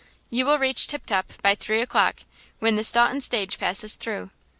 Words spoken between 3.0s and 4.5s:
stage passes through.